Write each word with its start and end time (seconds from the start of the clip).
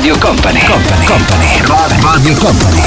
Radio 0.00 0.16
Company, 0.16 0.64
Company, 0.64 1.04
Company, 1.04 1.60
Radio 2.00 2.32
Company. 2.36 2.80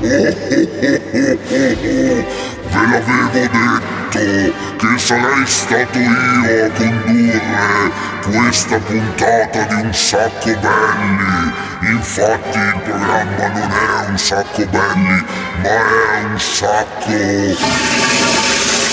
Ve 0.00 0.26
l'avevo 2.90 3.28
detto 3.32 4.18
che 4.76 4.98
sarei 4.98 5.46
stato 5.46 5.98
io 5.98 6.10
a 6.10 6.12
condurre 6.76 7.90
questa 8.20 8.76
puntata 8.80 9.62
di 9.62 9.80
Un 9.80 9.94
Sacco 9.94 10.58
Belli. 10.60 11.50
Infatti 11.90 12.58
il 12.58 12.80
programma 12.84 13.48
non 13.48 13.70
è 13.70 14.08
Un 14.08 14.18
Sacco 14.18 14.66
Belli, 14.66 15.24
ma 15.62 15.70
è 15.70 16.22
Un 16.22 16.38
Sacco 16.38 17.16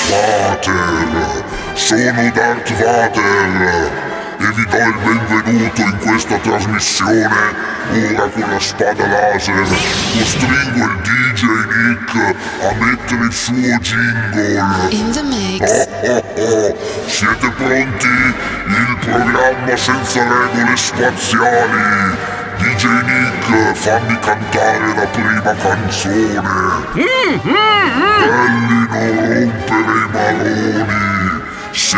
Vater. 0.07 1.43
Sono 1.73 2.31
Darth 2.33 2.73
Vader 2.73 4.08
e 4.39 4.51
vi 4.53 4.65
do 4.67 4.77
il 4.77 5.19
benvenuto 5.29 5.81
in 5.81 5.97
questa 5.99 6.37
trasmissione. 6.37 7.27
Ora 7.91 8.29
con 8.29 8.49
la 8.49 8.59
spada 8.59 9.05
laser 9.05 9.67
costringo 10.13 10.85
il 10.85 10.97
DJ 11.01 11.43
Nick 11.43 12.35
a 12.61 12.73
mettere 12.79 13.25
il 13.25 13.33
suo 13.33 13.53
jingle. 13.53 14.87
In 14.91 15.11
the 15.11 15.23
mix. 15.23 15.87
Oh, 16.03 16.07
oh, 16.07 16.23
oh. 16.37 16.77
Siete 17.07 17.49
pronti? 17.51 18.07
Il 18.07 18.97
programma 19.01 19.75
senza 19.75 20.23
regole 20.23 20.77
spaziali. 20.77 22.37
DJ 22.59 22.85
Nick, 22.85 23.73
fammi 23.73 24.19
cantare 24.19 24.93
la 24.95 25.05
prima 25.07 25.55
canzone. 25.55 26.41
Belli 26.93 28.69
non 28.69 28.87
rompere 28.87 29.09
i 29.09 29.13
maroni. 29.13 29.18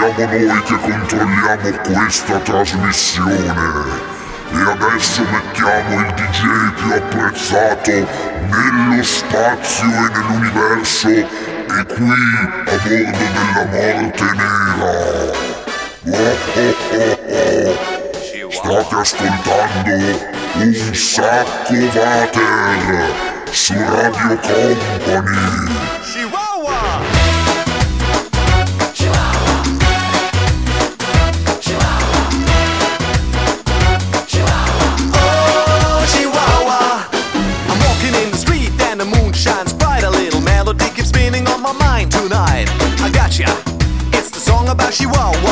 Siamo 0.02 0.16
noi 0.18 0.64
che 0.64 0.78
controlliamo 0.80 1.78
questa 1.84 2.40
trasmissione. 2.40 3.40
E 4.50 4.60
adesso 4.60 5.24
mettiamo 5.30 6.00
il 6.00 6.14
DJ 6.16 6.74
più 6.74 6.92
apprezzato 6.92 7.92
nello 7.92 9.04
spazio 9.04 9.86
e 9.86 10.10
nell'universo 10.10 11.08
e 11.08 11.28
qui 11.86 12.10
a 12.10 12.78
bordo 12.80 12.90
della 12.90 13.46
morte 13.70 14.24
nera. 14.34 14.90
Oh, 16.08 16.34
oh, 16.56 16.76
oh, 16.94 17.20
oh. 17.30 18.50
State 18.50 18.96
ascoltando 18.96 19.94
un 20.54 20.74
sacco 20.96 21.74
Vater 21.94 23.14
su 23.52 23.74
Radio 23.76 24.40
Company. 24.40 25.81
she 44.92 45.06
won't. 45.06 45.51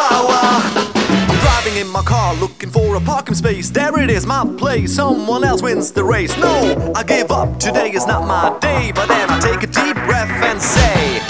Chihuahua. 0.00 0.62
I'm 1.28 1.40
driving 1.40 1.76
in 1.76 1.88
my 1.88 2.02
car 2.02 2.34
looking 2.34 2.70
for 2.70 2.96
a 2.96 3.00
parking 3.00 3.34
space. 3.34 3.68
There 3.70 3.98
it 4.00 4.10
is, 4.10 4.24
my 4.24 4.46
place. 4.56 4.94
Someone 4.94 5.44
else 5.44 5.62
wins 5.62 5.92
the 5.92 6.04
race. 6.04 6.36
No, 6.38 6.92
I 6.94 7.02
give 7.02 7.30
up. 7.30 7.58
Today 7.58 7.90
is 7.90 8.06
not 8.06 8.26
my 8.26 8.58
day. 8.60 8.92
But 8.94 9.08
then 9.08 9.28
I 9.28 9.38
take 9.40 9.62
a 9.62 9.66
deep 9.66 9.96
breath 10.06 10.30
and 10.30 10.60
say, 10.60 11.20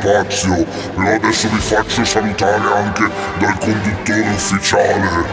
spazio, 0.00 0.64
però 0.94 1.14
adesso 1.14 1.48
vi 1.48 1.58
faccio 1.58 2.04
salutare 2.04 2.62
anche 2.72 3.10
dal 3.38 3.58
conduttore 3.58 4.20
ufficiale. 4.20 5.24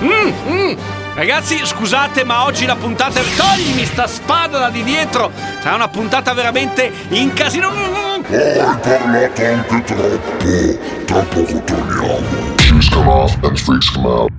Mm, 0.00 0.32
mm. 0.48 0.76
Ragazzi, 1.14 1.60
scusate, 1.64 2.24
ma 2.24 2.44
oggi 2.44 2.66
la 2.66 2.74
puntata. 2.74 3.20
Toglimi 3.36 3.84
sta 3.84 4.06
spada 4.06 4.58
da 4.58 4.70
di 4.70 4.82
dietro! 4.82 5.30
Sarà 5.60 5.76
una 5.76 5.88
puntata 5.88 6.32
veramente 6.34 6.90
in 7.10 7.32
casino. 7.32 7.70
Mm, 7.70 7.74
mm, 7.74 7.78
mm. 7.78 8.24
Oh, 8.26 8.68
hai 8.68 8.78
parlato 8.80 9.44
anche 9.44 9.84
troppo. 9.84 10.78
Tra 11.04 11.20
poco 11.20 11.62
torniamo. 11.62 12.56
Shoes 12.56 12.88
come 12.88 13.08
off 13.08 13.36
and 13.42 13.56
freaks 13.58 13.90
come 13.90 14.08
out. 14.08 14.33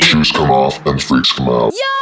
Shoes 0.00 0.32
come 0.32 0.50
off 0.50 0.84
and 0.86 1.02
freaks 1.02 1.32
come 1.32 1.48
out. 1.48 1.72
Yo! 1.72 2.01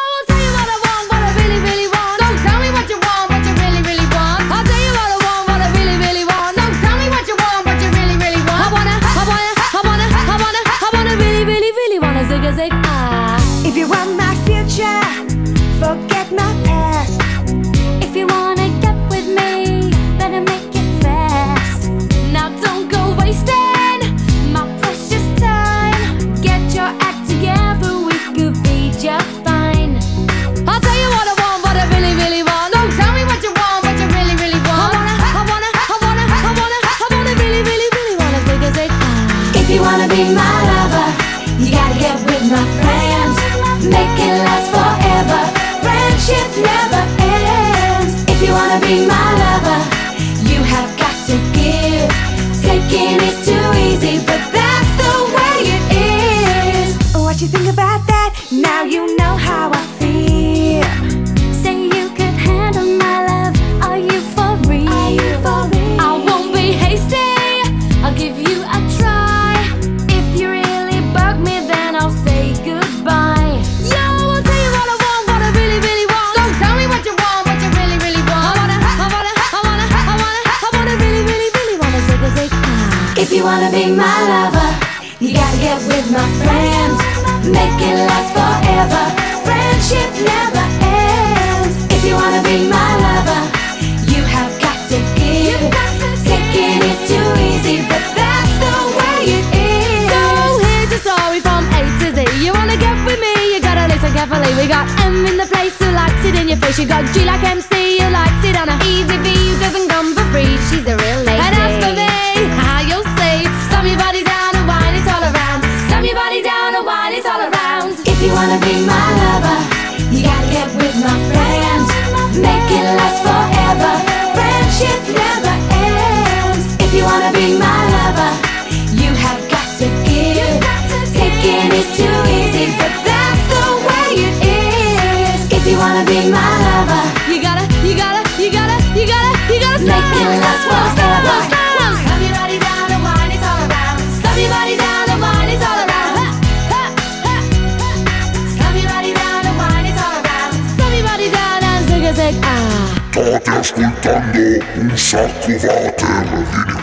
state 153.20 153.50
ascoltando 153.50 154.64
un 154.76 154.96
sacco 154.96 155.52
water 155.52 156.24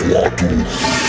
24 0.04 1.07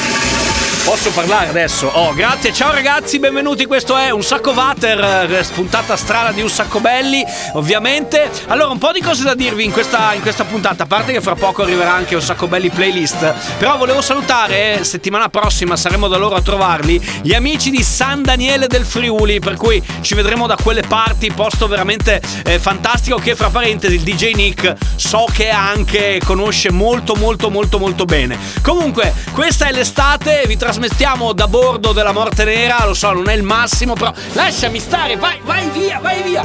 Posso 0.88 1.10
parlare 1.10 1.50
adesso? 1.50 1.86
Oh, 1.86 2.14
grazie, 2.14 2.50
ciao 2.50 2.72
ragazzi, 2.72 3.18
benvenuti. 3.18 3.66
Questo 3.66 3.94
è 3.94 4.08
un 4.08 4.22
sacco 4.22 4.54
Vater, 4.54 5.30
eh, 5.30 5.44
puntata 5.52 5.98
strana 5.98 6.32
di 6.32 6.40
un 6.40 6.48
sacco 6.48 6.80
belli, 6.80 7.22
ovviamente. 7.52 8.30
Allora, 8.46 8.70
un 8.70 8.78
po' 8.78 8.90
di 8.92 9.02
cose 9.02 9.22
da 9.22 9.34
dirvi 9.34 9.64
in 9.64 9.70
questa, 9.70 10.14
in 10.14 10.22
questa 10.22 10.44
puntata, 10.44 10.84
a 10.84 10.86
parte 10.86 11.12
che 11.12 11.20
fra 11.20 11.34
poco 11.34 11.60
arriverà 11.60 11.92
anche 11.92 12.14
un 12.14 12.22
sacco 12.22 12.48
belli 12.48 12.70
playlist. 12.70 13.34
Però 13.58 13.76
volevo 13.76 14.00
salutare, 14.00 14.78
eh, 14.78 14.84
settimana 14.84 15.28
prossima 15.28 15.76
saremo 15.76 16.08
da 16.08 16.16
loro 16.16 16.36
a 16.36 16.40
trovarli, 16.40 16.98
gli 17.20 17.34
amici 17.34 17.68
di 17.68 17.82
San 17.82 18.22
Daniele 18.22 18.66
del 18.66 18.86
Friuli, 18.86 19.40
per 19.40 19.56
cui 19.56 19.82
ci 20.00 20.14
vedremo 20.14 20.46
da 20.46 20.56
quelle 20.56 20.84
parti, 20.88 21.30
posto 21.30 21.68
veramente 21.68 22.22
eh, 22.46 22.58
fantastico 22.58 23.18
che 23.18 23.36
fra 23.36 23.50
parentesi 23.50 23.96
il 23.96 24.00
DJ 24.00 24.32
Nick 24.32 24.72
so 24.96 25.26
che 25.30 25.50
anche 25.50 26.18
conosce 26.24 26.72
molto 26.72 27.14
molto 27.14 27.50
molto 27.50 27.78
molto 27.78 28.06
bene. 28.06 28.38
Comunque, 28.62 29.12
questa 29.32 29.66
è 29.66 29.72
l'estate, 29.72 30.44
vi 30.46 30.56
trasmettiamo 30.78 31.32
da 31.32 31.48
bordo 31.48 31.92
della 31.92 32.12
Morte 32.12 32.44
Nera, 32.44 32.84
lo 32.86 32.94
so, 32.94 33.10
non 33.12 33.28
è 33.28 33.32
il 33.32 33.42
massimo, 33.42 33.94
però 33.94 34.12
lasciami 34.34 34.78
stare, 34.78 35.16
vai, 35.16 35.40
vai 35.42 35.68
via, 35.70 35.98
vai 36.00 36.22
via. 36.22 36.42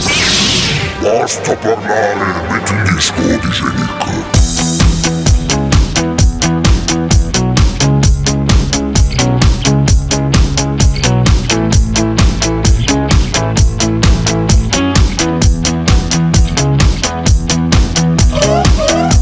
Basta 1.00 1.56
parlare, 1.56 2.16
metti 2.50 2.72
un 2.72 2.84
disco, 2.96 3.13
DJ 3.22 3.62
Nick. 3.75 4.22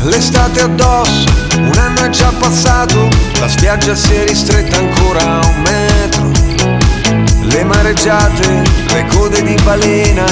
L'estate 0.03 0.61
addosso, 0.61 1.25
un 1.57 1.77
anno 1.77 2.03
è 2.05 2.09
già 2.09 2.31
passato, 2.39 3.30
la 3.41 3.49
spiaggia 3.49 3.95
si 3.95 4.13
è 4.13 4.23
ristretta 4.27 4.77
ancora 4.77 5.19
a 5.19 5.47
un 5.47 5.61
metro. 5.63 6.31
Le 7.41 7.63
mareggiate, 7.63 8.61
le 8.93 9.05
code 9.07 9.41
di 9.41 9.55
balena, 9.63 10.25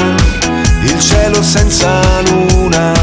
il 0.83 0.99
cielo 0.99 1.41
senza 1.41 2.01
luna. 2.29 2.93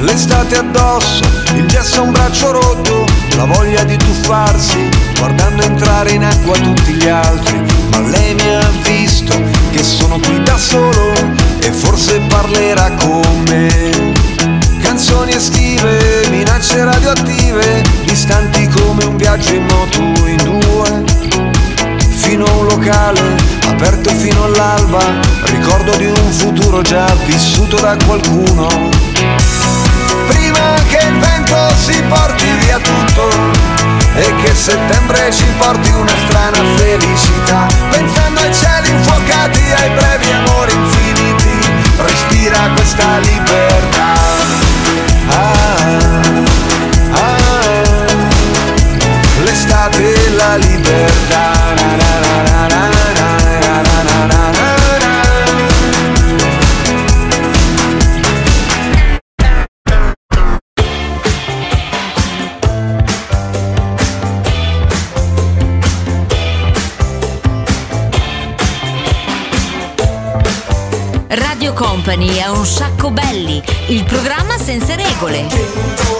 L'estate 0.00 0.58
addosso, 0.58 1.24
il 1.54 1.66
gesso 1.68 2.00
a 2.00 2.02
un 2.02 2.12
braccio 2.12 2.52
rotto, 2.52 3.06
la 3.36 3.46
voglia 3.46 3.82
di 3.84 3.96
tuffarsi, 3.96 4.90
guardando 5.18 5.62
entrare 5.62 6.10
in 6.12 6.22
acqua 6.22 6.58
tutti 6.58 6.92
gli 6.92 7.08
altri. 7.08 7.58
Ma 7.92 8.00
lei 8.10 8.34
mi 8.34 8.54
ha 8.54 8.70
visto 8.82 9.40
che 9.70 9.82
sono 9.82 10.18
qui 10.18 10.42
da 10.42 10.58
solo 10.58 11.14
e 11.60 11.72
forse 11.72 12.20
parlerà 12.28 12.90
con 12.90 13.42
me. 13.48 14.19
Canzoni 14.80 15.32
estive, 15.32 16.26
minacce 16.30 16.84
radioattive, 16.84 17.82
distanti 18.04 18.66
come 18.68 19.04
un 19.04 19.16
viaggio 19.16 19.54
in 19.54 19.64
moto 19.66 20.00
in 20.26 20.36
due. 20.36 21.04
Fino 22.08 22.44
a 22.44 22.50
un 22.52 22.66
locale, 22.66 23.36
aperto 23.68 24.10
fino 24.10 24.44
all'alba, 24.44 25.00
ricordo 25.44 25.96
di 25.96 26.06
un 26.06 26.32
futuro 26.32 26.82
già 26.82 27.06
vissuto 27.24 27.76
da 27.78 27.96
qualcuno. 28.04 28.68
Prima 30.28 30.74
che 30.88 31.06
il 31.06 31.18
vento 31.18 31.56
si 31.76 32.02
porti 32.08 32.46
via 32.60 32.78
tutto 32.78 33.28
e 34.14 34.34
che 34.42 34.54
settembre 34.54 35.32
ci 35.32 35.46
porti 35.58 35.90
una 35.90 36.14
strana 36.26 36.58
felicità, 36.76 37.66
pensando 37.90 38.40
ai 38.40 38.54
cieli 38.54 38.90
infuocati, 38.90 39.62
ai 39.76 39.90
brevi 39.90 40.30
amori 40.30 40.72
infiniti, 40.72 41.58
respira 41.96 42.70
questa 42.74 43.18
libertà. 43.18 44.29
la 50.40 50.56
libertà 50.56 51.52
na, 51.76 51.96
na, 51.96 52.66
na, 52.68 52.88
Radio 71.28 71.74
Company 71.74 72.36
è 72.36 72.48
un 72.48 72.64
sacco 72.64 73.10
belli, 73.10 73.62
il 73.88 74.04
programma 74.04 74.56
senza 74.56 74.94
regole. 74.94 76.19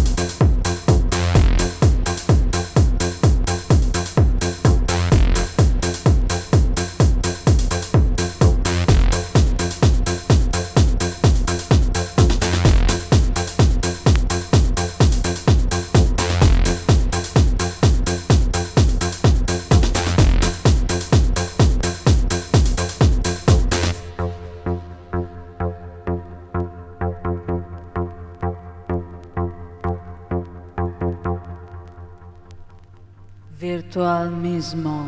Virtual 33.91 34.31
mismo. 34.31 35.05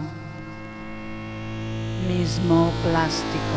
Mismo 2.05 2.69
plástico. 2.83 3.52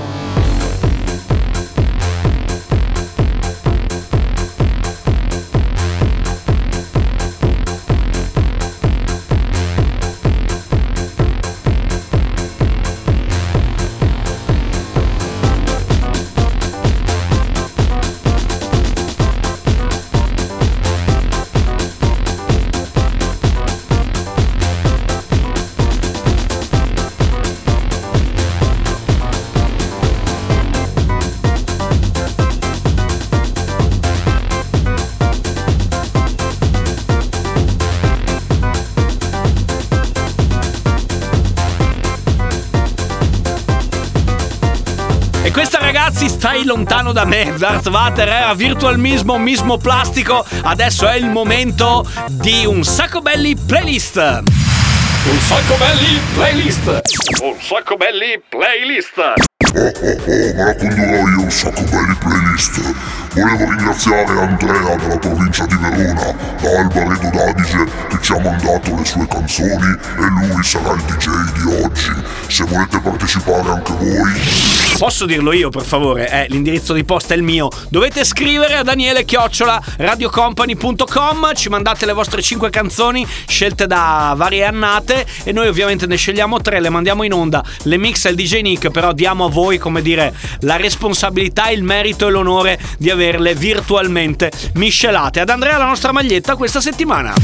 Questa 45.57 45.79
ragazzi 45.79 46.29
stai 46.29 46.65
lontano 46.67 47.13
da 47.13 47.25
me. 47.25 47.55
Darth 47.57 47.89
Vader 47.89 48.29
era 48.29 48.53
virtualmismo, 48.53 49.39
mismo 49.39 49.79
plastico. 49.79 50.45
Adesso 50.61 51.09
è 51.09 51.17
il 51.17 51.31
momento 51.31 52.07
di 52.29 52.67
un 52.67 52.85
sacco 52.85 53.23
belli 53.23 53.57
playlist. 53.57 54.17
Un 54.17 55.39
sacco 55.39 55.77
belli 55.79 56.21
playlist. 56.35 57.01
Un 57.41 57.57
sacco 57.59 57.97
belli 57.97 58.39
playlist. 58.51 59.17
Oh 59.17 59.33
oh 59.73 59.81
oh, 59.81 60.27
me 60.27 60.63
la 60.63 60.77
condurrò 60.77 61.27
io 61.27 61.41
un 61.41 61.51
sacco 61.51 61.83
belli 61.85 62.15
playlist. 62.19 63.06
Volevo 63.37 63.69
ringraziare 63.69 64.41
Andrea 64.41 64.97
della 64.97 65.19
provincia 65.19 65.67
di 65.67 65.77
Verona, 65.77 66.35
da 66.59 66.79
Alba 66.79 67.07
Redo 67.07 67.29
d'Adige, 67.29 67.85
che 68.09 68.19
ci 68.23 68.33
ha 68.33 68.41
mandato 68.41 68.95
le 68.95 69.05
sue 69.05 69.27
canzoni 69.29 69.95
e 70.17 70.49
lui 70.49 70.63
sarà 70.63 70.95
il 70.95 71.03
DJ 71.03 71.29
di 71.53 71.83
oggi. 71.83 72.13
Se 72.49 72.65
volete 72.65 72.99
partecipare 72.99 73.69
anche 73.69 73.93
voi, 73.93 74.77
Posso 74.99 75.27
dirlo 75.27 75.53
io, 75.53 75.69
per 75.69 75.83
favore? 75.83 76.31
Eh, 76.31 76.47
l'indirizzo 76.49 76.95
di 76.95 77.05
posta 77.05 77.35
è 77.35 77.37
il 77.37 77.43
mio. 77.43 77.69
Dovete 77.91 78.25
scrivere 78.25 78.77
a 78.77 78.83
Daniele 78.83 79.27
Chiocciola 79.27 79.79
radiocompany.com. 79.99 81.55
Ci 81.55 81.69
mandate 81.69 82.07
le 82.07 82.15
vostre 82.15 82.41
5 82.41 82.71
canzoni 82.71 83.27
scelte 83.47 83.87
da 83.87 84.33
varie 84.35 84.65
annate. 84.65 85.27
E 85.45 85.53
noi, 85.53 85.69
ovviamente, 85.69 86.07
ne 86.07 86.17
scegliamo 86.17 86.63
tre, 86.63 86.81
le 86.81 86.89
mandiamo 86.89 87.25
in 87.25 87.35
onda. 87.35 87.63
Le 87.83 87.99
mixa 87.99 88.31
il 88.31 88.37
DJ 88.37 88.63
Nick, 88.63 88.89
però 88.89 89.13
diamo 89.13 89.45
a 89.45 89.51
voi, 89.51 89.77
come 89.77 90.01
dire, 90.01 90.33
la 90.61 90.77
responsabilità, 90.77 91.69
il 91.69 91.83
merito 91.83 92.29
e 92.29 92.31
l'onore 92.31 92.79
di 92.97 93.11
averle 93.27 93.55
virtualmente 93.55 94.53
miscelate. 94.75 95.41
Ad 95.41 95.49
Andrea 95.49 95.77
la 95.79 95.87
nostra 95.87 96.13
maglietta 96.13 96.55
questa 96.55 96.81
settimana. 96.81 97.35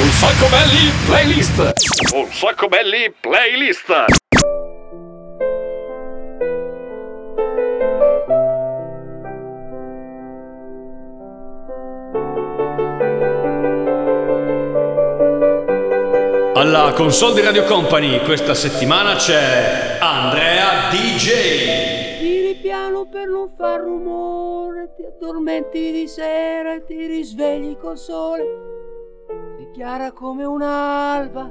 Un 0.00 0.10
sacco 0.10 0.46
belli 0.48 0.92
playlist. 1.06 1.72
Un 2.12 2.26
sacco 2.30 2.68
belli 2.68 3.12
playlist. 3.18 4.04
Alla 16.54 16.92
console 16.92 17.34
di 17.34 17.40
Radio 17.40 17.64
Company 17.64 18.20
questa 18.24 18.52
settimana 18.52 19.14
c'è 19.14 19.98
Andrea 20.00 20.90
DJ. 20.90 21.97
Piano 22.98 23.06
per 23.10 23.28
non 23.28 23.48
far 23.56 23.80
rumore, 23.80 24.92
ti 24.96 25.04
addormenti 25.04 25.92
di 25.92 26.08
sera 26.08 26.74
e 26.74 26.84
ti 26.84 27.06
risvegli 27.06 27.76
col 27.76 27.96
sole. 27.96 28.44
Sei 29.56 29.70
chiara 29.70 30.10
come 30.10 30.44
un'alba, 30.44 31.48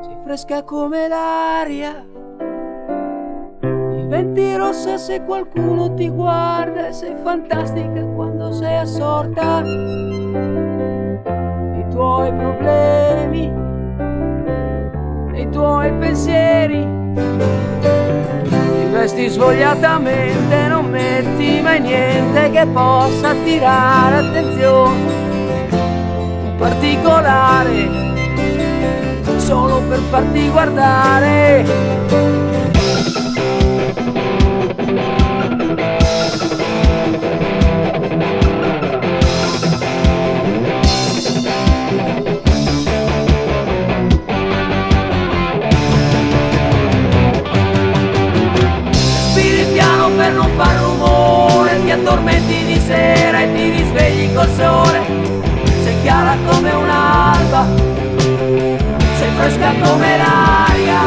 sei 0.00 0.16
fresca 0.22 0.62
come 0.62 1.08
l'aria. 1.08 2.06
Diventi 3.60 4.54
rossa 4.54 4.96
se 4.96 5.24
qualcuno 5.24 5.92
ti 5.94 6.08
guarda 6.08 6.86
e 6.86 6.92
sei 6.92 7.16
fantastica 7.16 8.04
quando 8.14 8.52
sei 8.52 8.76
assorta. 8.76 9.60
I 11.78 11.86
tuoi 11.90 12.32
problemi, 12.32 13.52
i 15.40 15.48
tuoi 15.50 15.92
pensieri. 15.98 17.02
Ti 18.94 19.00
vesti 19.00 19.28
svogliatamente, 19.28 20.68
non 20.68 20.88
metti 20.88 21.60
mai 21.60 21.80
niente 21.80 22.48
che 22.52 22.64
possa 22.66 23.30
attirare 23.30 24.18
attenzione. 24.18 25.12
Particolare, 26.56 27.88
solo 29.38 29.80
per 29.88 29.98
farti 30.10 30.48
guardare. 30.48 32.43
Sera 52.86 53.40
e 53.40 53.52
ti 53.52 53.70
risvegli 53.70 54.34
col 54.34 54.48
sole. 54.56 55.00
Sei 55.82 56.00
chiara 56.02 56.36
come 56.46 56.70
un'alba, 56.70 57.66
sei 59.18 59.30
fresca 59.36 59.72
come 59.82 60.16
l'aria. 60.16 61.02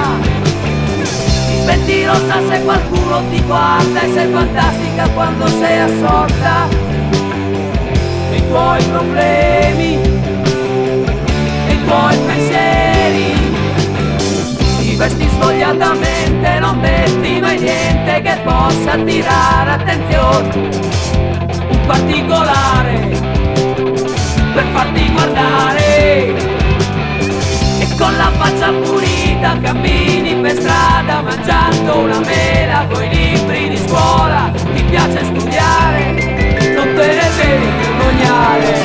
Ti 1.47 1.61
senti 1.65 2.05
rossa 2.05 2.41
se 2.47 2.61
qualcuno 2.63 3.21
ti 3.29 3.41
guarda 3.43 4.01
e 4.01 4.11
sei 4.13 4.31
fantastica 4.31 5.07
quando 5.09 5.47
sei 5.47 5.79
assorta. 5.79 6.67
I 8.31 8.47
tuoi 8.47 8.83
problemi, 8.83 9.99
i 11.67 11.83
tuoi 11.85 12.17
pensieri. 12.25 13.35
Ti 14.79 14.95
vesti 14.95 15.29
svogliatamente, 15.29 16.59
non 16.59 16.79
metti 16.79 17.39
mai 17.39 17.59
niente 17.59 18.21
che 18.21 18.39
possa 18.43 18.93
attirare 18.93 19.71
attenzione. 19.71 21.26
Particolare 21.87 23.07
per 24.53 24.65
farti 24.73 25.09
guardare. 25.13 26.35
E 27.79 27.87
con 27.97 28.15
la 28.17 28.29
faccia 28.37 28.71
pulita 28.71 29.57
cammini 29.61 30.35
per 30.35 30.51
strada 30.51 31.21
mangiando 31.21 31.99
una 31.99 32.19
mela 32.19 32.85
coi 32.91 33.07
libri 33.07 33.69
di 33.69 33.77
scuola. 33.77 34.51
Ti 34.75 34.83
piace 34.83 35.23
studiare, 35.23 36.73
non 36.75 36.93
te 36.93 37.07
ne 37.07 37.29
devi 37.37 37.67
vergognare. 37.79 38.75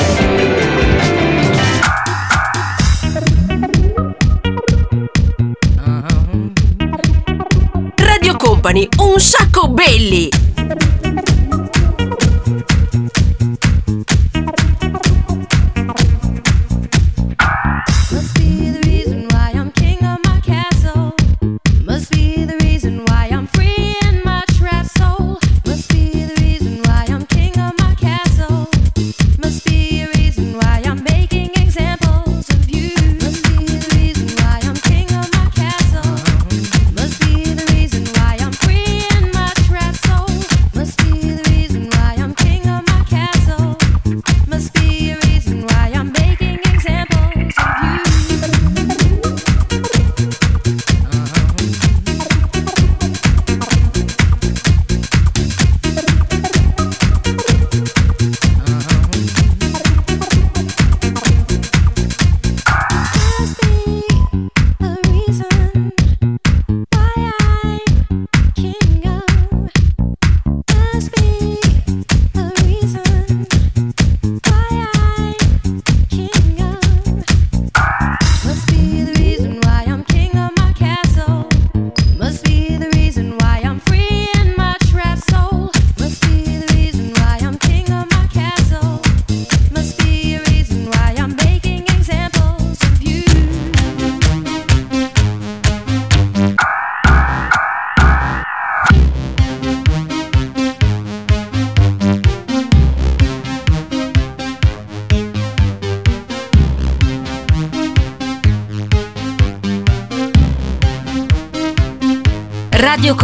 Radio 7.97 8.37
Company, 8.37 8.87
un 8.99 9.19
sacco 9.19 9.69
belli! 9.69 10.52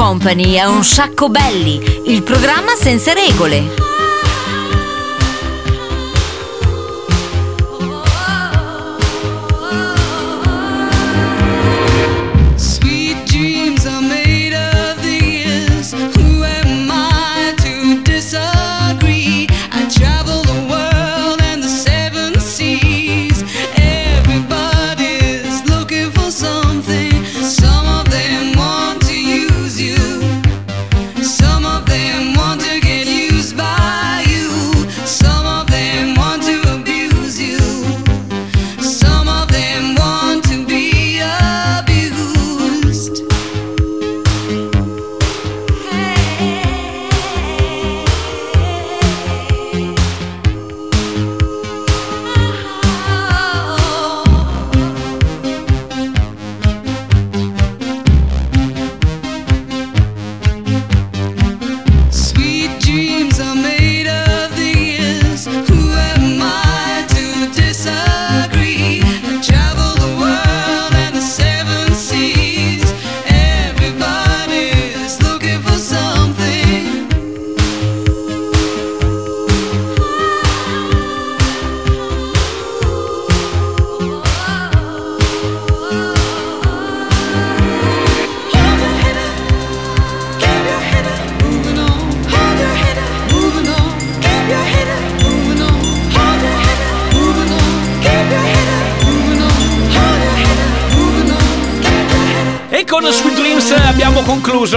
Company 0.08 0.54
è 0.54 0.64
un 0.64 0.84
sacco 0.84 1.28
belli, 1.28 1.78
il 2.06 2.22
programma 2.22 2.74
senza 2.74 3.12
regole. 3.12 3.87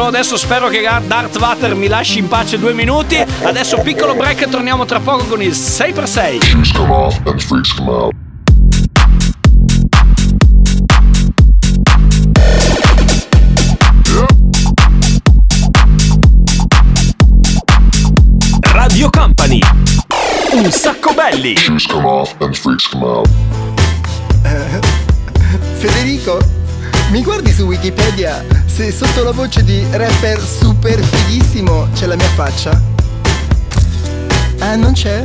Concluso. 0.02 0.08
Adesso 0.08 0.38
spero 0.38 0.68
che 0.70 0.82
Darth 0.82 1.38
Vader 1.38 1.76
mi 1.76 1.88
lasci 1.88 2.20
in 2.20 2.28
pace 2.28 2.58
due 2.58 2.74
minuti. 2.74 3.18
Adesso 3.44 3.80
piccolo 3.80 4.16
break 4.16 4.42
e 4.42 4.50
torniamo 4.50 4.86
tra 4.86 5.00
poco 5.00 5.26
con 5.26 5.42
il 5.42 5.52
6x6. 5.52 6.42
Shoes 6.42 6.72
come 6.72 6.92
off 6.92 7.20
and 7.26 7.40
freaks 7.40 7.74
come 7.76 7.92
out. 7.92 8.14
Radio 18.74 19.10
Company. 19.10 19.60
Un 20.54 20.72
sacco 20.72 21.14
belli. 21.14 21.56
Shoes 21.56 21.86
come 21.86 22.06
off 22.06 22.36
and 22.40 22.56
freaks 22.56 22.88
come 22.90 23.06
out. 23.06 23.30
Federico, 25.78 26.40
mi 27.10 27.22
guardi 27.24 27.52
su 27.52 27.64
Wikipedia 27.64 28.61
se 28.82 28.92
sotto 28.92 29.24
la 29.24 29.30
voce 29.32 29.64
di 29.64 29.86
rapper 29.92 30.42
super 30.42 31.00
fighissimo 31.00 31.88
c'è 31.94 32.08
la 32.08 32.16
mia 32.16 32.30
faccia? 32.30 32.82
Ah, 34.58 34.76
non 34.76 34.94
c'è? 34.94 35.24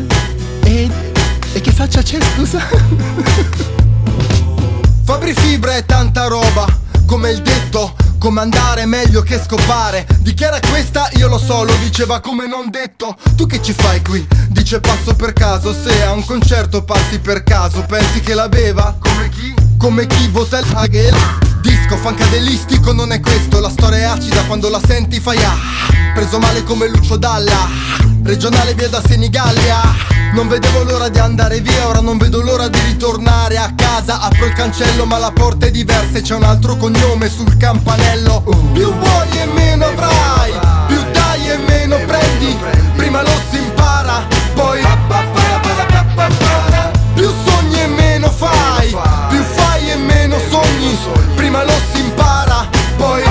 E, 0.62 0.90
e 1.54 1.60
che 1.62 1.72
faccia 1.72 2.02
c'è, 2.02 2.18
scusa? 2.34 2.60
Fabri 5.04 5.32
Fibra 5.32 5.74
è 5.74 5.86
tanta 5.86 6.26
roba, 6.26 6.66
come 7.06 7.30
il 7.30 7.40
detto, 7.40 7.96
comandare 8.18 8.82
è 8.82 8.86
meglio 8.86 9.22
che 9.22 9.40
scopare. 9.42 10.06
Dichiara 10.18 10.58
questa, 10.68 11.08
io 11.14 11.28
lo 11.28 11.38
so, 11.38 11.64
lo 11.64 11.74
diceva 11.76 12.20
come 12.20 12.46
non 12.46 12.68
detto. 12.68 13.16
Tu 13.36 13.46
che 13.46 13.62
ci 13.62 13.72
fai 13.72 14.02
qui? 14.02 14.26
Dice 14.50 14.80
passo 14.80 15.14
per 15.14 15.32
caso, 15.32 15.72
se 15.72 16.02
a 16.02 16.12
un 16.12 16.26
concerto 16.26 16.84
passi 16.84 17.20
per 17.20 17.42
caso, 17.42 17.86
pensi 17.88 18.20
che 18.20 18.34
la 18.34 18.50
beva? 18.50 18.98
Come 18.98 19.30
chi? 19.30 19.54
Come 19.78 20.06
chi 20.06 20.28
vota 20.28 20.58
il 20.58 20.66
Hagel? 20.74 21.45
Disco 21.66 21.96
fancadelistico 21.96 22.92
non 22.92 23.10
è 23.10 23.18
questo, 23.18 23.58
la 23.58 23.68
storia 23.68 23.98
è 23.98 24.02
acida 24.04 24.44
quando 24.44 24.68
la 24.68 24.80
senti 24.86 25.18
fai 25.18 25.42
ah. 25.42 25.56
Preso 26.14 26.38
male 26.38 26.62
come 26.62 26.86
Lucio 26.86 27.16
Dalla, 27.16 27.68
regionale 28.22 28.74
via 28.74 28.88
da 28.88 29.02
Senigallia. 29.04 29.80
Non 30.32 30.46
vedevo 30.46 30.84
l'ora 30.84 31.08
di 31.08 31.18
andare 31.18 31.60
via, 31.60 31.88
ora 31.88 32.00
non 32.00 32.18
vedo 32.18 32.40
l'ora 32.40 32.68
di 32.68 32.78
ritornare 32.86 33.56
a 33.56 33.72
casa. 33.74 34.20
Apro 34.20 34.46
il 34.46 34.52
cancello 34.52 35.06
ma 35.06 35.18
la 35.18 35.32
porta 35.32 35.66
è 35.66 35.72
diversa 35.72 36.18
e 36.18 36.22
c'è 36.22 36.36
un 36.36 36.44
altro 36.44 36.76
cognome 36.76 37.28
sul 37.28 37.56
campanello. 37.56 38.42
Più 38.72 38.94
vuoi 38.94 39.38
e 39.40 39.46
meno 39.46 39.86
avrai, 39.86 40.52
più 40.86 41.02
dai 41.10 41.50
e 41.50 41.56
meno 41.66 41.98
prendi. 42.06 42.56
Prima 42.94 43.22
lo 43.22 43.42
si 43.50 43.56
impara, 43.56 44.24
poi 44.54 44.84
Prima 51.34 51.62
lo 51.64 51.72
si 51.92 52.00
impara, 52.00 52.68
poi 52.96 53.22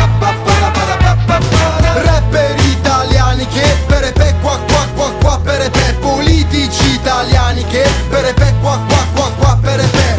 rapper 1.93 2.55
italiani 2.59 3.47
che 3.47 3.77
per 3.87 4.11
pe 4.13 4.35
qua 4.41 4.57
qua 4.67 4.87
qua 4.95 5.11
qua 5.21 5.39
per 5.43 5.69
pe 5.69 5.93
politici 5.99 6.93
italiani 6.93 7.65
che 7.65 7.87
per 8.09 8.33
pe 8.33 8.53
qua 8.61 8.79
qua 8.87 9.05
qua 9.13 9.31
qua 9.37 9.57
per 9.61 9.89
pe 9.89 10.15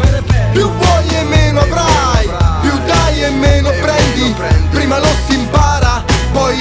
più 0.51 0.69
vuoi 0.69 1.07
e 1.15 1.23
meno 1.23 1.59
avrai, 1.61 2.29
più 2.61 2.71
dai 2.85 3.23
e 3.23 3.29
meno 3.29 3.69
prendi. 3.69 4.35
Prima 4.71 4.97
lo 4.97 5.09
si 5.27 5.35
impara, 5.35 6.03
poi 6.31 6.57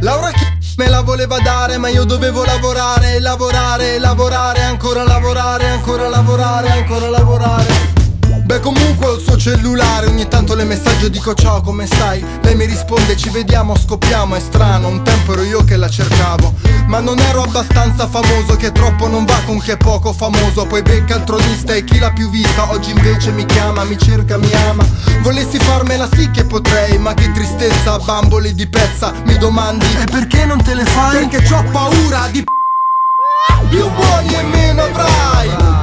Laura 0.00 0.30
chi 0.30 0.46
me 0.76 0.88
la 0.88 1.00
voleva 1.00 1.38
dare 1.40 1.78
ma 1.78 1.88
io 1.88 2.04
dovevo 2.04 2.44
lavorare, 2.44 3.18
lavorare, 3.18 3.98
lavorare, 3.98 4.62
ancora 4.62 5.02
lavorare, 5.02 5.68
ancora 5.68 6.08
lavorare, 6.08 6.70
ancora 6.70 7.08
lavorare. 7.08 7.95
Beh 8.46 8.60
comunque 8.60 9.06
ho 9.06 9.14
il 9.14 9.22
suo 9.22 9.36
cellulare 9.36 10.06
Ogni 10.06 10.28
tanto 10.28 10.54
le 10.54 10.62
messaggio 10.62 11.08
dico 11.08 11.34
ciao 11.34 11.62
come 11.62 11.84
stai? 11.84 12.24
Lei 12.42 12.54
mi 12.54 12.64
risponde 12.64 13.16
ci 13.16 13.28
vediamo 13.28 13.76
scoppiamo 13.76 14.36
È 14.36 14.38
strano 14.38 14.86
un 14.86 15.02
tempo 15.02 15.32
ero 15.32 15.42
io 15.42 15.64
che 15.64 15.76
la 15.76 15.88
cercavo. 15.88 16.54
Ma 16.86 17.00
non 17.00 17.18
ero 17.18 17.42
abbastanza 17.42 18.06
famoso 18.06 18.54
Che 18.54 18.70
troppo 18.70 19.08
non 19.08 19.24
va 19.24 19.40
con 19.44 19.58
chi 19.58 19.72
è 19.72 19.76
poco 19.76 20.12
famoso. 20.12 20.64
Poi 20.64 20.80
becca 20.82 21.16
il 21.16 21.24
tronista 21.24 21.74
e 21.74 21.82
chi 21.82 21.98
l'ha 21.98 22.12
più 22.12 22.30
vista. 22.30 22.70
Oggi 22.70 22.92
invece 22.92 23.32
mi 23.32 23.44
chiama, 23.46 23.82
mi 23.82 23.98
cerca, 23.98 24.38
mi 24.38 24.52
ama. 24.52 24.86
Volessi 25.22 25.58
farmela 25.58 26.08
sì 26.14 26.30
che 26.30 26.44
potrei 26.44 26.98
Ma 26.98 27.14
che 27.14 27.32
tristezza, 27.32 27.98
bamboli 27.98 28.54
di 28.54 28.68
pezza 28.68 29.12
Mi 29.24 29.36
domandi 29.38 29.86
E 30.00 30.04
perché 30.04 30.44
non 30.44 30.62
te 30.62 30.74
le 30.74 30.84
fai? 30.84 31.26
Perché 31.26 31.52
ho 31.52 31.64
paura 31.72 32.28
di 32.30 32.44
più 33.68 33.90
vuoi 33.90 34.34
e 34.34 34.42
meno 34.44 34.82
avrai 34.82 35.75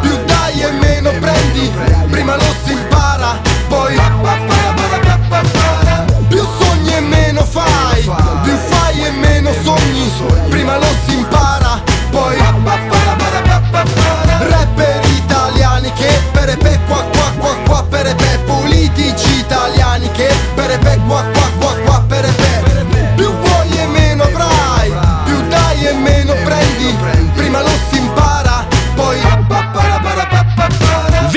e 0.63 0.71
meno 0.71 1.11
prendi 1.19 1.71
Prima 2.09 2.35
lo 2.35 2.55
si 2.63 2.71
impara 2.71 3.39
Poi 3.67 3.99
Più 6.27 6.45
sogni 6.59 6.95
e 6.95 6.99
meno 7.01 7.43
fai 7.43 8.09
Più 8.43 8.55
fai 8.55 9.05
e 9.05 9.11
meno 9.11 9.51
sogni 9.63 10.11
Prima 10.49 10.77
lo 10.77 10.87
si 11.05 11.17
impara 11.17 11.81
Poi 12.09 12.37
Rapper 14.49 15.05
italiani 15.17 15.91
che 15.93 16.21
per 16.31 16.57
pe 16.57 16.79
qua 16.87 17.03
qua 17.11 17.31
qua 17.37 17.55
qua 17.65 17.83
per 17.83 18.15
pe 18.15 18.39
Politici 18.45 19.37
italiani 19.39 20.09
che 20.11 20.33
per 20.55 20.79
qua 20.79 20.95
qua 21.07 21.23
qua 21.23 21.32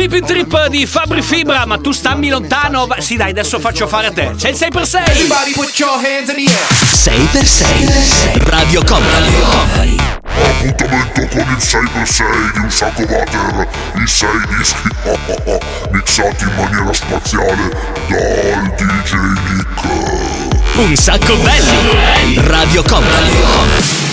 Trip 0.07 0.21
in 0.21 0.25
Trip 0.25 0.67
di 0.69 0.87
Fabri 0.87 1.21
Fibra, 1.21 1.67
ma 1.67 1.79
tu 1.79 1.91
stammi 1.91 2.29
lontano. 2.29 2.87
Va- 2.87 3.01
sì, 3.01 3.17
dai, 3.17 3.31
adesso 3.31 3.59
faccio 3.59 3.89
fare 3.89 4.07
a 4.07 4.13
te. 4.13 4.35
C'è 4.37 4.51
il 4.51 4.55
6x6. 4.55 5.03
Everybody 5.05 5.53
with 5.57 5.77
your 5.79 5.97
hands 5.97 6.31
in 6.31 6.47
air! 6.47 6.67
6x6 6.93 8.49
Radio 8.49 8.85
Company. 8.85 9.33
Company. 9.51 9.97
Appuntamento 10.23 11.27
con 11.27 11.41
il 11.41 11.57
6x6 11.59 12.53
di 12.53 12.59
un 12.61 12.71
sacco 12.71 13.03
water. 13.03 13.69
I 13.97 14.07
6 14.07 14.29
dischi 14.57 14.89
mixati 15.91 16.45
in 16.45 16.55
maniera 16.55 16.93
spaziale 16.93 17.69
dal 18.07 18.75
DJ 18.77 19.13
Nick. 19.49 19.83
Un 20.77 20.95
sacco 20.95 21.35
belli. 21.39 22.41
Radio 22.47 22.85
Company. 22.85 24.06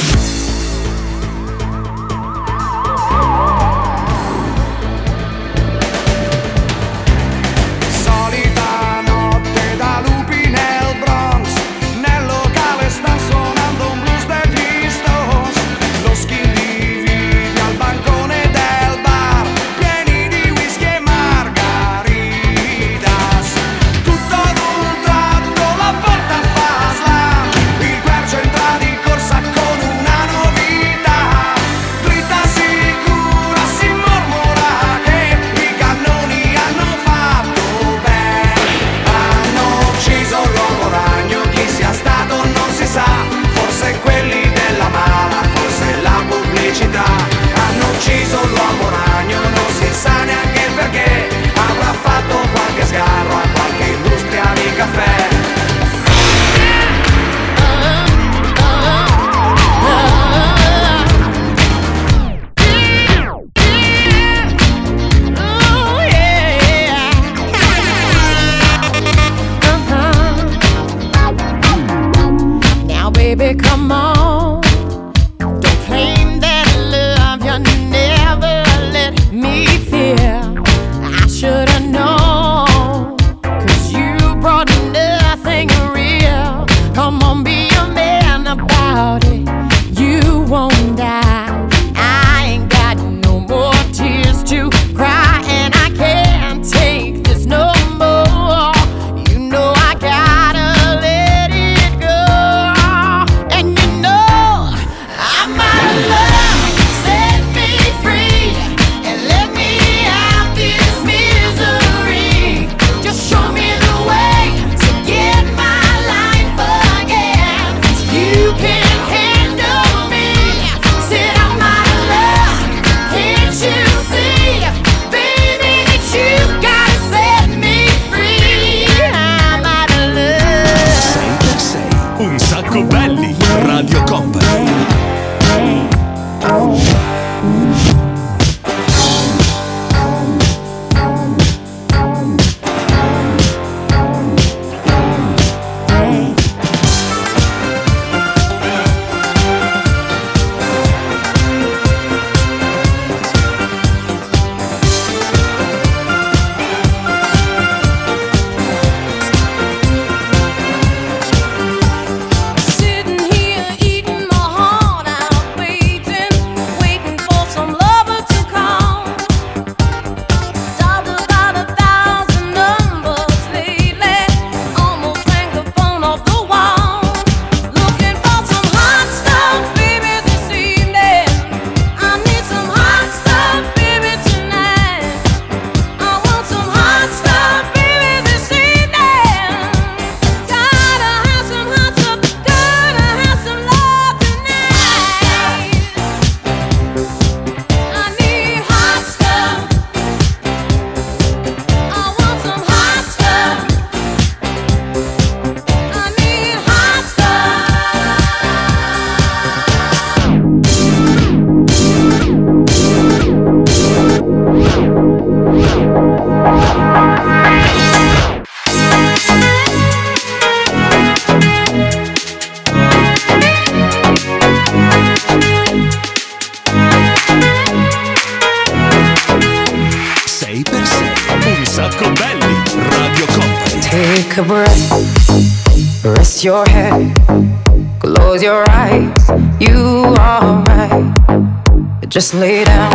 Just 242.13 242.36
lay 242.36 242.63
down 242.63 242.91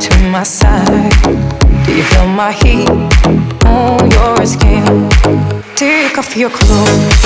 to 0.00 0.30
my 0.30 0.42
side. 0.42 1.12
Do 1.84 1.94
you 1.94 2.02
feel 2.04 2.26
my 2.26 2.52
heat 2.52 2.88
on 3.66 4.10
your 4.10 4.46
skin? 4.46 5.10
Take 5.76 6.16
off 6.16 6.34
your 6.34 6.48
clothes. 6.48 7.17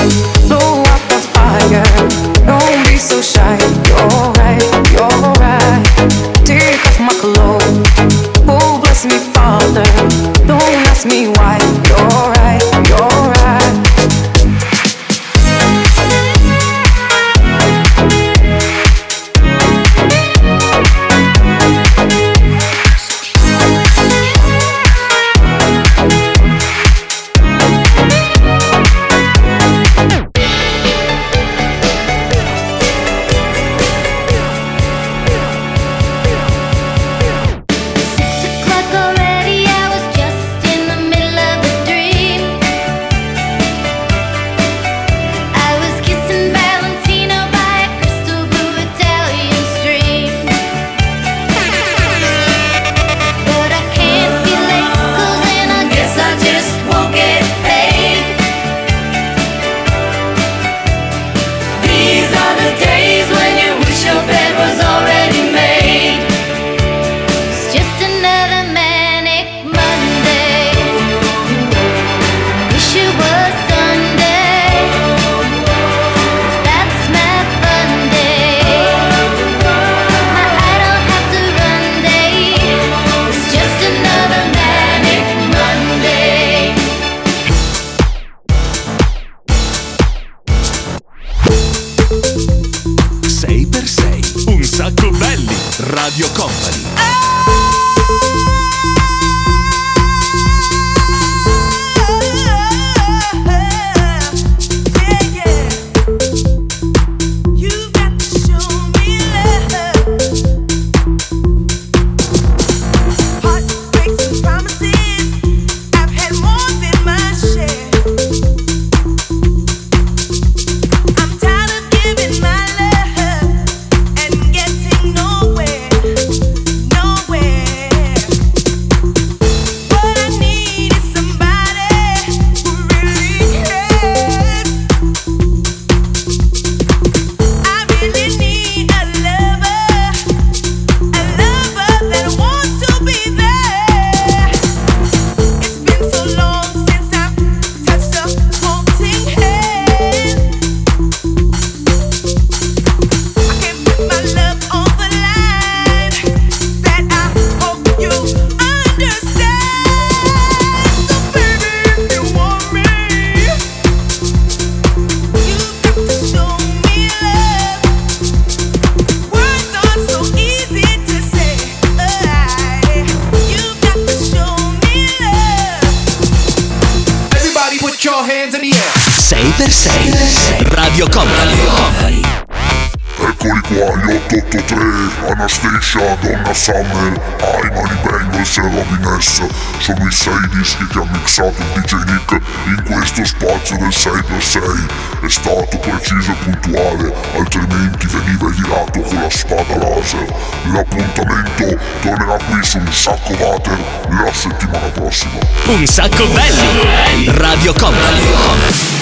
Summer, 186.63 187.19
Ayman 187.43 187.99
Bengals 188.05 188.57
e 188.57 188.61
Robin 188.61 189.21
S. 189.21 189.43
Sono 189.81 190.07
i 190.07 190.13
sei 190.13 190.49
dischi 190.53 190.87
che 190.87 190.99
ha 191.01 191.07
mixato 191.11 191.61
DJ 191.75 191.95
Nick 192.05 192.41
in 192.67 192.83
questo 192.85 193.25
spazio 193.25 193.77
del 193.79 193.89
6x6. 193.89 195.25
È 195.27 195.29
stato 195.29 195.77
preciso 195.79 196.31
e 196.31 196.35
puntuale, 196.45 197.13
altrimenti 197.35 198.07
veniva 198.07 198.49
girato 198.53 199.01
con 199.01 199.21
la 199.21 199.29
spada 199.29 199.77
laser. 199.77 200.33
L'appuntamento 200.73 201.81
tornerà 202.01 202.37
qui 202.49 202.63
su 202.63 202.79
un 202.79 202.93
sacco 202.93 203.33
water 203.33 203.79
la 204.11 204.33
settimana 204.33 204.87
prossima. 204.95 205.41
Un 205.67 205.85
sacco 205.85 206.27
belli. 206.29 207.29
Radio 207.39 207.73
Company. 207.73 209.02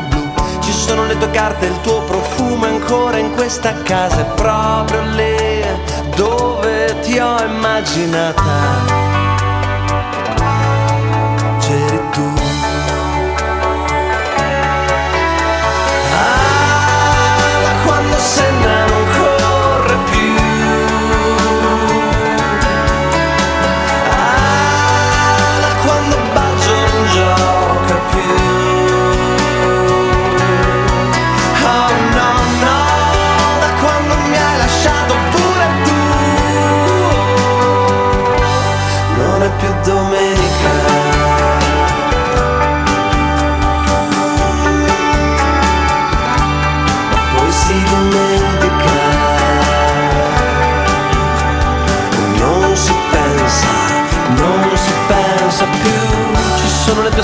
Ci 0.71 0.77
sono 0.77 1.05
le 1.05 1.17
tue 1.17 1.29
carte, 1.31 1.65
il 1.65 1.81
tuo 1.81 2.01
profumo 2.03 2.65
ancora 2.65 3.17
in 3.17 3.33
questa 3.33 3.73
casa, 3.81 4.21
è 4.21 4.35
proprio 4.35 5.01
lì 5.15 5.61
dove 6.15 6.97
ti 7.01 7.19
ho 7.19 7.43
immaginata. 7.43 9.00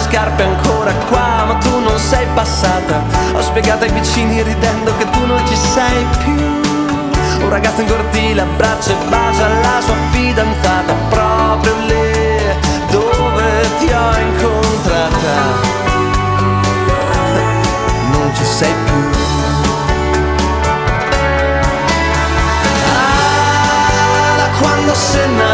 Scarpe 0.09 0.43
ancora 0.43 0.93
qua, 1.09 1.43
ma 1.45 1.55
tu 1.55 1.79
non 1.79 1.97
sei 1.99 2.25
passata. 2.33 3.03
Ho 3.33 3.41
spiegato 3.41 3.83
ai 3.83 3.91
vicini 3.91 4.41
ridendo 4.41 4.95
che 4.97 5.09
tu 5.09 5.25
non 5.25 5.45
ci 5.47 5.55
sei 5.55 6.05
più. 6.23 7.43
Un 7.43 7.49
ragazzo 7.49 7.81
in 7.81 7.87
cortile 7.87 8.41
abbraccia 8.41 8.91
e 8.91 9.09
bacia 9.09 9.47
la 9.47 9.81
sua 9.81 9.95
fidanzata 10.11 10.93
proprio 11.09 11.75
lì 11.85 12.55
dove 12.89 13.77
ti 13.79 13.91
ho 13.91 14.17
incontrata. 14.17 15.35
Non 18.11 18.31
ci 18.35 18.43
sei 18.43 18.73
più. 18.85 19.16
Quando 25.17 25.46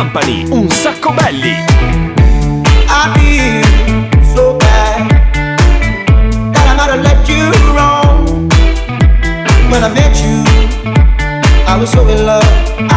Company. 0.00 0.46
Un 0.48 0.66
sacco 0.70 1.12
belli. 1.12 1.54
I 2.88 3.62
so 4.32 4.56
bad 4.56 5.10
that 6.54 6.66
I 6.66 6.74
might 6.74 6.88
have 6.88 7.02
let. 7.02 7.28
When 9.70 9.84
I 9.84 9.88
met 9.92 10.16
you, 10.22 10.42
I 11.66 11.76
was 11.78 11.90
so 11.90 12.08
in 12.08 12.24
love. 12.24 12.89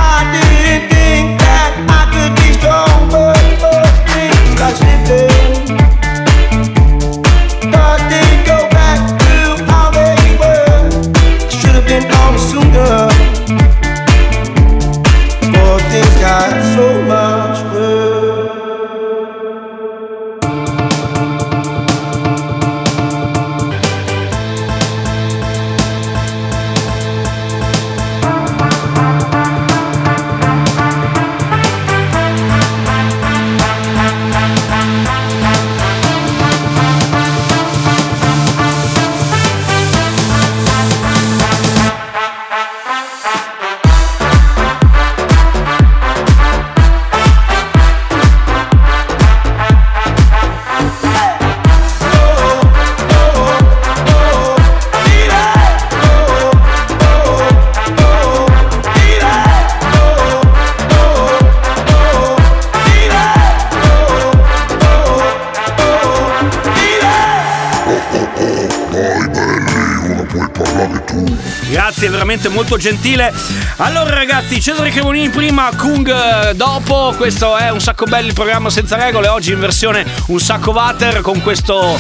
Gentile. 72.84 73.32
Allora 73.78 74.14
ragazzi, 74.14 74.62
Cesare 74.62 74.92
Cremonini 74.92 75.30
prima, 75.30 75.72
Kung 75.76 76.08
eh, 76.08 76.54
dopo, 76.54 77.14
questo 77.18 77.58
è 77.58 77.70
un 77.72 77.82
sacco 77.82 78.06
belli 78.06 78.28
il 78.28 78.34
programma 78.34 78.70
senza 78.70 78.96
regole, 78.96 79.28
oggi 79.28 79.52
in 79.52 79.60
versione 79.60 80.06
un 80.28 80.40
sacco 80.40 80.72
water 80.72 81.22
con 81.22 81.42
questo 81.42 81.98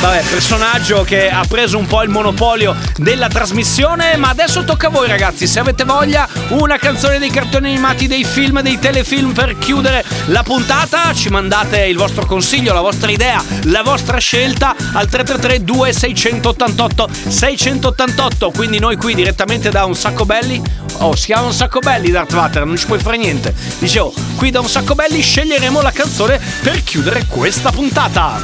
vabbè, 0.00 0.22
personaggio 0.28 1.02
che 1.02 1.30
ha 1.30 1.42
preso 1.48 1.78
un 1.78 1.86
po' 1.86 2.02
il 2.02 2.10
monopolio 2.10 2.76
della 2.96 3.28
trasmissione, 3.28 4.16
ma 4.16 4.28
adesso 4.28 4.64
tocca 4.64 4.88
a 4.88 4.90
voi 4.90 5.08
ragazzi, 5.08 5.46
se 5.46 5.60
avete 5.60 5.84
voglia, 5.84 6.28
una 6.48 6.76
canzone 6.76 7.18
dei 7.18 7.30
cartoni 7.30 7.70
animati, 7.70 8.06
dei 8.06 8.24
film, 8.24 8.60
dei 8.60 8.78
telefilm 8.78 9.32
per 9.32 9.56
chiudere 9.58 10.04
la 10.26 10.42
puntata, 10.42 11.14
ci 11.14 11.30
mandate 11.30 11.86
il 11.86 11.96
vostro 11.96 12.26
consiglio, 12.26 12.74
la 12.74 12.82
vostra 12.82 13.10
idea, 13.10 13.42
la 13.64 13.82
vostra 13.82 14.18
scelta 14.18 14.76
al 14.92 15.08
333 15.08 15.64
2688 15.64 17.08
688, 17.28 18.50
quindi 18.50 18.78
noi 18.78 18.96
qui 18.96 19.14
direttamente 19.14 19.70
da 19.70 19.86
un 19.86 19.94
sacco 19.94 20.26
belli, 20.26 20.62
oh 20.98 21.14
si 21.16 21.26
chiama 21.26 21.46
un 21.46 21.52
sacco 21.52 21.80
belli 21.80 22.10
Darth 22.10 22.32
Vader, 22.32 22.64
non 22.64 22.76
ci 22.76 22.86
puoi 22.86 22.98
fare 22.98 23.16
niente, 23.16 23.54
dicevo, 23.78 24.12
qui 24.36 24.50
da 24.50 24.60
un 24.60 24.68
sacco 24.68 24.94
belli 24.94 25.20
sceglieremo 25.20 25.80
la 25.80 25.90
canzone 25.90 26.40
per 26.62 26.82
chiudere 26.82 27.26
questa 27.26 27.70
puntata. 27.70 28.40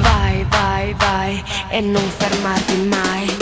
Vai, 0.00 0.46
vai, 0.48 0.94
vai 0.98 1.42
e 1.70 1.80
non 1.80 2.04
fermarti 2.16 2.76
mai. 2.88 3.36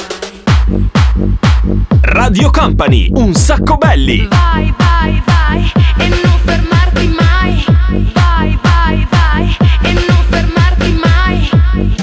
Radio 2.00 2.50
Company, 2.50 3.08
un 3.12 3.34
sacco 3.34 3.76
belli. 3.76 4.26
Vai, 4.28 4.74
vai, 4.76 5.22
vai 5.24 5.72
e 5.98 6.08
non 6.08 6.38
fermarti 6.44 7.06
mai. 7.08 7.64
Vai, 8.12 8.58
vai, 8.62 9.06
vai 9.10 9.56
e 9.82 9.92
non 9.92 10.24
fermarti 10.28 11.00
mai. 11.02 11.96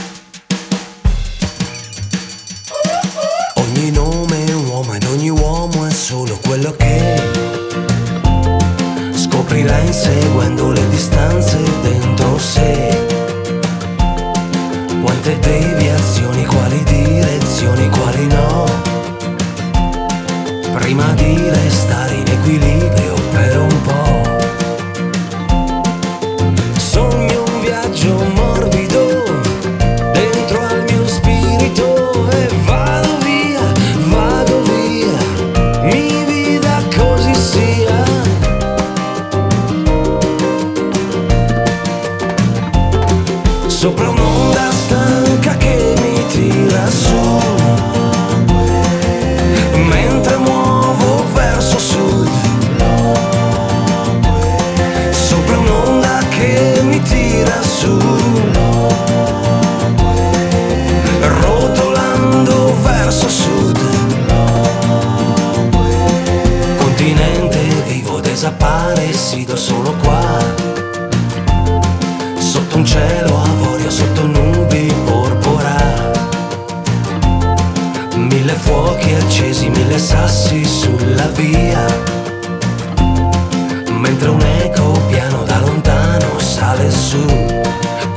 Solo 6.31 6.39
quello 6.45 6.71
che 6.77 7.21
scoprirà 9.13 9.79
inseguendo 9.79 10.71
le 10.71 10.89
distanze 10.89 11.57
dentro 11.81 12.37
sé. 12.37 13.05
Quante 15.01 15.39
deviazioni, 15.39 16.45
quali 16.45 16.83
direzioni, 16.83 17.89
quali 17.89 18.27
no. 18.27 18.65
Prima 20.73 21.11
di 21.13 21.49
restare 21.49 22.13
in 22.15 22.27
equilibrio 22.27 23.10
mi 57.31 57.43
tira 57.43 57.61
su, 57.61 57.97
rotolando 61.41 62.75
verso 62.83 63.29
sud. 63.29 63.79
Continente 66.77 67.59
vivo 67.87 68.19
desaparecido 68.19 69.55
solo 69.55 69.93
qua. 70.01 70.39
Sotto 72.37 72.77
un 72.77 72.85
cielo 72.85 73.41
avorio, 73.41 73.89
sotto 73.89 74.27
nubi 74.27 74.93
porpora. 75.05 76.09
Mille 78.15 78.53
fuochi 78.53 79.13
accesi, 79.13 79.69
mille 79.69 79.97
sassi 79.97 80.65
sulla 80.65 81.27
via. 81.27 81.85
Mentre 83.89 84.29
un 84.29 84.50
lontano 86.73 86.89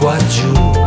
sale 0.00 0.83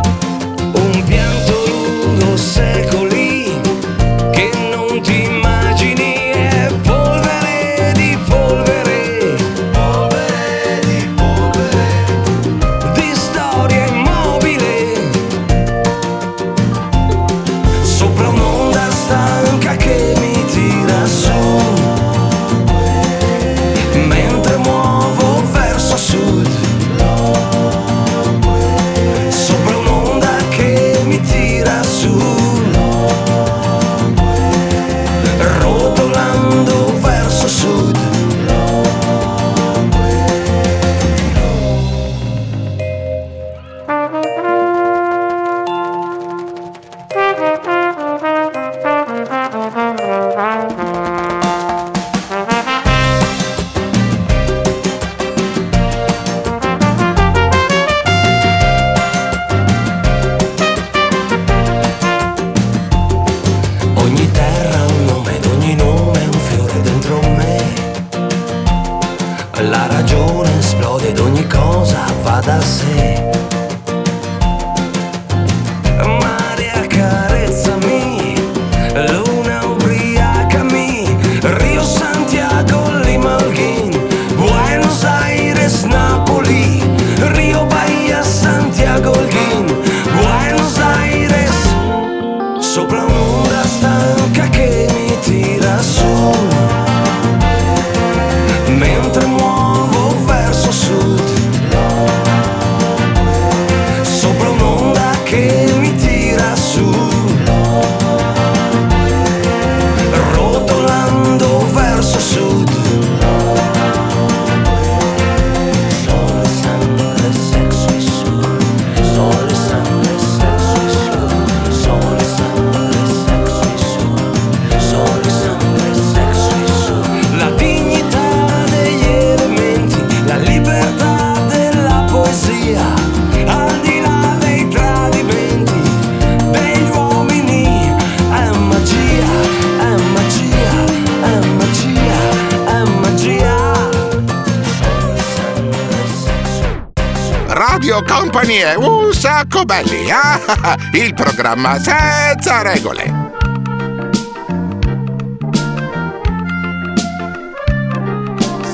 Radio 147.58 148.04
Company 148.04 148.58
è 148.58 148.76
un 148.76 149.12
sacco 149.14 149.66
belli. 149.66 150.12
Ah, 150.12 150.34
ah, 150.34 150.58
ah, 150.62 150.78
il 150.92 151.16
programma 151.16 151.80
senza 151.80 152.62
regole. 152.62 153.06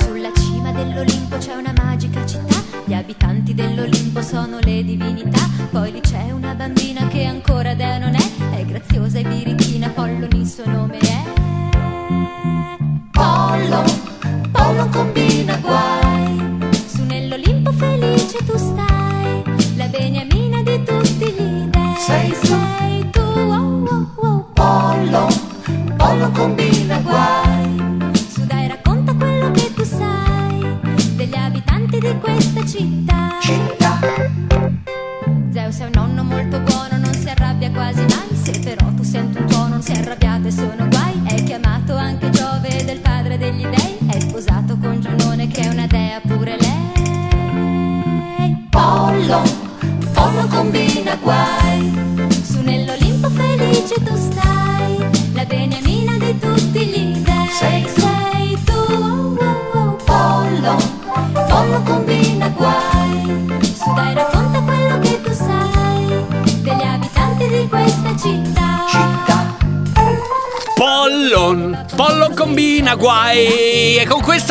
Sulla 0.01 0.29
cima 0.35 0.73
dell'Olimpo 0.73 1.37
c'è 1.37 1.53
una 1.55 1.71
magica 1.81 2.25
città, 2.25 2.61
gli 2.83 2.93
abitanti 2.93 3.53
dell'Olimpo 3.53 4.21
sono 4.21 4.59
le 4.59 4.83
divinità. 4.83 5.39
Poi 5.71 5.93
lì 5.93 6.01
c'è 6.01 6.31
una 6.31 6.53
bambina 6.53 7.07
che 7.07 7.23
ancora 7.23 7.73
dea 7.75 7.97
non 7.99 8.15
è, 8.15 8.57
è 8.57 8.65
graziosa 8.65 9.17
e 9.17 9.22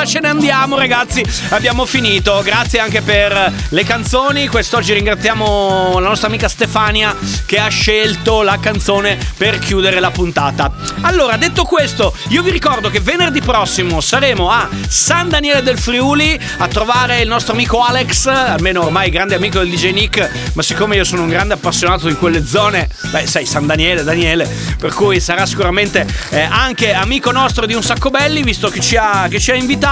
questa 0.03 0.19
ce 0.19 0.21
ne 0.21 0.29
andiamo 0.29 0.77
ragazzi, 0.77 1.25
abbiamo 1.51 1.87
finito, 1.87 2.41
grazie 2.43 2.81
anche 2.81 3.03
per 3.03 3.53
le 3.69 3.85
canzoni, 3.85 4.49
quest'oggi 4.49 4.93
ringraziamo 4.95 5.99
la 6.01 6.09
nostra 6.09 6.27
amica 6.29 6.49
Stefania 6.49 7.15
che 7.47 7.59
ha 7.59 7.69
scelto 7.69 8.43
la 8.43 8.59
canzone 8.59 9.17
per 9.37 9.59
chiudere 9.59 10.01
la 10.01 10.11
puntata. 10.11 10.73
Allora, 11.03 11.37
detto 11.37 11.65
questo, 11.65 12.15
io 12.29 12.43
vi 12.43 12.51
ricordo 12.51 12.91
che 12.91 13.01
venerdì 13.01 13.41
prossimo 13.41 14.01
saremo 14.01 14.51
a 14.51 14.69
San 14.89 15.29
Daniele 15.29 15.63
del 15.63 15.79
Friuli 15.79 16.39
a 16.59 16.67
trovare 16.67 17.21
il 17.21 17.29
nostro 17.29 17.53
amico 17.53 17.81
Alex, 17.81 18.27
almeno 18.27 18.85
ormai 18.85 19.11
grande 19.11 19.37
amico 19.37 19.59
del 19.59 19.71
DJ 19.71 19.93
Nick, 19.93 20.31
ma 20.55 20.63
siccome 20.63 20.97
io 20.97 21.05
sono 21.05 21.23
un 21.23 21.29
grande 21.29 21.55
appassionato 21.55 22.09
di 22.09 22.15
quelle 22.15 22.45
zone, 22.45 22.89
beh 23.11 23.27
sai, 23.27 23.47
San 23.47 23.67
Daniele, 23.67 24.03
Daniele, 24.03 24.49
per 24.79 24.93
cui 24.93 25.21
sarà 25.21 25.47
sicuramente 25.47 26.07
eh, 26.31 26.41
anche 26.41 26.93
amico 26.93 27.31
nostro 27.31 27.67
di 27.67 27.75
Un 27.75 27.83
Sacco 27.83 28.11
Belli, 28.11 28.43
visto 28.43 28.69
che 28.69 28.81
ci 28.81 28.97
ha, 28.97 29.29
che 29.29 29.39
ci 29.39 29.51
ha 29.51 29.55
invitato 29.55 29.91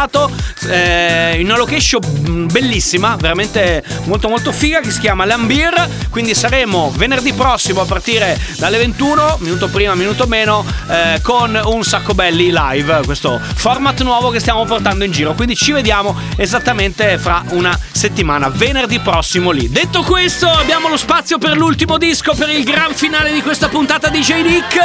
eh, 0.68 1.36
in 1.38 1.46
una 1.46 1.56
location 1.56 2.00
mm, 2.04 2.48
bellissima, 2.50 3.16
veramente 3.16 3.82
molto 4.04 4.28
molto 4.28 4.52
figa, 4.52 4.80
che 4.80 4.90
si 4.90 5.00
chiama 5.00 5.24
Lambir, 5.24 5.88
quindi 6.10 6.34
saremo 6.34 6.92
venerdì 6.96 7.32
prossimo 7.32 7.82
a 7.82 7.84
partire 7.84 8.38
dalle 8.56 8.78
21, 8.78 9.38
minuto 9.40 9.68
prima, 9.68 9.94
minuto 9.94 10.26
meno, 10.26 10.64
eh, 10.88 11.20
con 11.22 11.60
Un 11.62 11.82
Sacco 11.82 12.14
Belli 12.14 12.50
live, 12.52 13.02
questo 13.04 13.40
format 13.56 14.00
nuovo 14.02 14.30
che 14.30 14.40
stiamo 14.40 14.64
portando 14.64 15.04
in 15.04 15.10
giro, 15.10 15.34
quindi 15.34 15.56
ci 15.56 15.72
vediamo 15.72 16.16
esattamente 16.36 17.18
fra 17.18 17.42
una 17.50 17.78
settimana, 17.90 18.48
venerdì 18.48 19.00
prossimo 19.00 19.50
lì. 19.50 19.68
Detto 19.68 20.02
questo, 20.02 20.48
abbiamo 20.48 20.88
lo 20.88 20.96
spazio 20.96 21.38
per 21.38 21.56
l'ultimo 21.56 21.98
disco, 21.98 22.34
per 22.34 22.48
il 22.48 22.64
gran 22.64 22.94
finale 22.94 23.32
di 23.32 23.42
questa 23.42 23.68
puntata 23.68 24.08
di 24.08 24.20
J-Nick. 24.20 24.78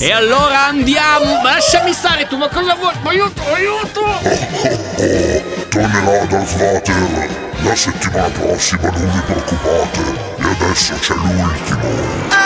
E 0.00 0.12
allora 0.12 0.66
andiamo. 0.66 1.42
Lasciami 1.42 1.92
stare 1.92 2.26
tu, 2.26 2.36
ma 2.36 2.48
cosa 2.48 2.74
vuoi? 2.74 2.94
Ma 3.02 3.14
Aiuto, 3.16 3.42
aiuto! 3.54 4.05
Tornerà 5.68 6.24
dal 6.24 6.46
Svater 6.46 7.28
la 7.62 7.74
settimana 7.74 8.28
prossima, 8.28 8.90
non 8.90 9.10
vi 9.10 9.20
preoccupate. 9.20 10.00
E 10.38 10.44
adesso 10.58 10.94
c'è 11.00 11.14
l'ultimo. 11.14 12.45